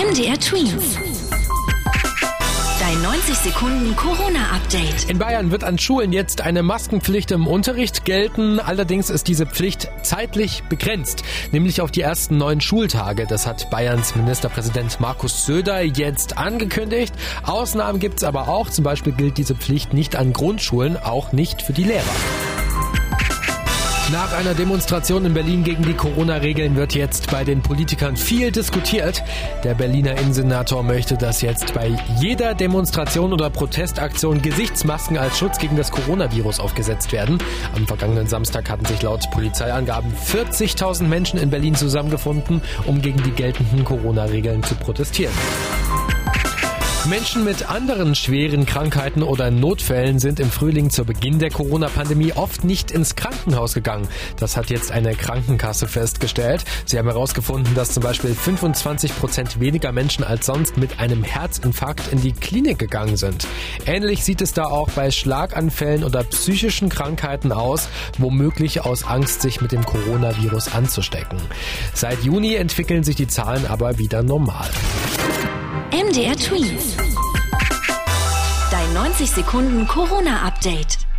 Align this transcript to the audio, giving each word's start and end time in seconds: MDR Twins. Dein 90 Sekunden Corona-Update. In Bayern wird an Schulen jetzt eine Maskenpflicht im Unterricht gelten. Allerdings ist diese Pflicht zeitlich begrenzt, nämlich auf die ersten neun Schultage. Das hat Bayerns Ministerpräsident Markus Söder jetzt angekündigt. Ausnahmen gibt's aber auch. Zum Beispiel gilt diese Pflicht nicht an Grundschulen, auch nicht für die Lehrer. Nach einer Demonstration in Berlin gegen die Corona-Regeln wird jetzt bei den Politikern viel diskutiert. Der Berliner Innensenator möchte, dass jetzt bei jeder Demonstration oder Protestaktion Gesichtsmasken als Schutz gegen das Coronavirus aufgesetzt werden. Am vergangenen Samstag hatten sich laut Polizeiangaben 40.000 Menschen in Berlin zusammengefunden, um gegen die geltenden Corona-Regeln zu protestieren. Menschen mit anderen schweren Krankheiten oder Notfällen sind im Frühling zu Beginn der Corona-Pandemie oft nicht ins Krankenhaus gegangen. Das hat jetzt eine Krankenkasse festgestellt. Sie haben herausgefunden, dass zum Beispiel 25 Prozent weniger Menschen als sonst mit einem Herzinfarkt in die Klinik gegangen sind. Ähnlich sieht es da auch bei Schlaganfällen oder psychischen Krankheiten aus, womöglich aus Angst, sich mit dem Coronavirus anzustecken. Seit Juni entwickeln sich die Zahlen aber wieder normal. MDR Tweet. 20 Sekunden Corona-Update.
MDR 0.00 0.40
Twins. 0.40 0.96
Dein 2.80 3.02
90 3.02 3.34
Sekunden 3.36 3.94
Corona-Update. 3.96 5.10
In 5.10 5.18
Bayern 5.18 5.50
wird 5.50 5.62
an 5.62 5.78
Schulen 5.78 6.14
jetzt 6.14 6.40
eine 6.40 6.62
Maskenpflicht 6.62 7.32
im 7.32 7.46
Unterricht 7.46 8.06
gelten. 8.06 8.60
Allerdings 8.60 9.10
ist 9.10 9.28
diese 9.28 9.44
Pflicht 9.44 9.90
zeitlich 10.02 10.62
begrenzt, 10.70 11.22
nämlich 11.52 11.82
auf 11.82 11.90
die 11.90 12.00
ersten 12.00 12.38
neun 12.38 12.62
Schultage. 12.62 13.26
Das 13.26 13.46
hat 13.46 13.68
Bayerns 13.68 14.16
Ministerpräsident 14.16 15.00
Markus 15.00 15.44
Söder 15.44 15.82
jetzt 15.82 16.38
angekündigt. 16.38 17.14
Ausnahmen 17.42 17.98
gibt's 17.98 18.24
aber 18.24 18.48
auch. 18.48 18.70
Zum 18.70 18.84
Beispiel 18.84 19.12
gilt 19.12 19.36
diese 19.36 19.54
Pflicht 19.54 19.92
nicht 19.92 20.16
an 20.16 20.32
Grundschulen, 20.32 20.96
auch 20.96 21.32
nicht 21.32 21.60
für 21.60 21.74
die 21.74 21.84
Lehrer. 21.84 22.04
Nach 24.12 24.32
einer 24.32 24.54
Demonstration 24.54 25.24
in 25.24 25.34
Berlin 25.34 25.62
gegen 25.62 25.84
die 25.84 25.94
Corona-Regeln 25.94 26.74
wird 26.74 26.94
jetzt 26.96 27.30
bei 27.30 27.44
den 27.44 27.62
Politikern 27.62 28.16
viel 28.16 28.50
diskutiert. 28.50 29.22
Der 29.62 29.74
Berliner 29.74 30.18
Innensenator 30.18 30.82
möchte, 30.82 31.16
dass 31.16 31.42
jetzt 31.42 31.74
bei 31.74 31.96
jeder 32.18 32.56
Demonstration 32.56 33.32
oder 33.32 33.50
Protestaktion 33.50 34.42
Gesichtsmasken 34.42 35.16
als 35.16 35.38
Schutz 35.38 35.58
gegen 35.58 35.76
das 35.76 35.92
Coronavirus 35.92 36.58
aufgesetzt 36.58 37.12
werden. 37.12 37.38
Am 37.76 37.86
vergangenen 37.86 38.26
Samstag 38.26 38.68
hatten 38.68 38.84
sich 38.84 39.00
laut 39.00 39.30
Polizeiangaben 39.30 40.12
40.000 40.12 41.04
Menschen 41.04 41.38
in 41.38 41.50
Berlin 41.50 41.76
zusammengefunden, 41.76 42.62
um 42.86 43.00
gegen 43.00 43.22
die 43.22 43.30
geltenden 43.30 43.84
Corona-Regeln 43.84 44.64
zu 44.64 44.74
protestieren. 44.74 45.34
Menschen 47.10 47.42
mit 47.42 47.68
anderen 47.68 48.14
schweren 48.14 48.66
Krankheiten 48.66 49.24
oder 49.24 49.50
Notfällen 49.50 50.20
sind 50.20 50.38
im 50.38 50.48
Frühling 50.48 50.90
zu 50.90 51.04
Beginn 51.04 51.40
der 51.40 51.50
Corona-Pandemie 51.50 52.34
oft 52.34 52.62
nicht 52.62 52.92
ins 52.92 53.16
Krankenhaus 53.16 53.74
gegangen. 53.74 54.06
Das 54.38 54.56
hat 54.56 54.70
jetzt 54.70 54.92
eine 54.92 55.16
Krankenkasse 55.16 55.88
festgestellt. 55.88 56.64
Sie 56.86 57.00
haben 57.00 57.08
herausgefunden, 57.08 57.74
dass 57.74 57.94
zum 57.94 58.04
Beispiel 58.04 58.32
25 58.32 59.18
Prozent 59.18 59.58
weniger 59.58 59.90
Menschen 59.90 60.22
als 60.22 60.46
sonst 60.46 60.76
mit 60.76 61.00
einem 61.00 61.24
Herzinfarkt 61.24 62.12
in 62.12 62.20
die 62.20 62.30
Klinik 62.30 62.78
gegangen 62.78 63.16
sind. 63.16 63.44
Ähnlich 63.86 64.22
sieht 64.22 64.40
es 64.40 64.52
da 64.52 64.66
auch 64.66 64.88
bei 64.90 65.10
Schlaganfällen 65.10 66.04
oder 66.04 66.22
psychischen 66.22 66.90
Krankheiten 66.90 67.50
aus, 67.50 67.88
womöglich 68.18 68.82
aus 68.82 69.02
Angst, 69.02 69.42
sich 69.42 69.60
mit 69.60 69.72
dem 69.72 69.84
Coronavirus 69.84 70.72
anzustecken. 70.72 71.40
Seit 71.92 72.22
Juni 72.22 72.54
entwickeln 72.54 73.02
sich 73.02 73.16
die 73.16 73.26
Zahlen 73.26 73.66
aber 73.66 73.98
wieder 73.98 74.22
normal. 74.22 74.70
MDR 75.92 76.36
Tweet. 76.36 77.09
20 79.10 79.26
Sekunden 79.26 79.88
Corona-Update. 79.88 81.09